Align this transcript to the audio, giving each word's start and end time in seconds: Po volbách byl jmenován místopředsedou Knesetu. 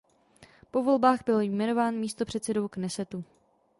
Po 0.71 0.83
volbách 0.83 1.19
byl 1.25 1.39
jmenován 1.39 1.95
místopředsedou 1.95 2.67
Knesetu. 2.67 3.23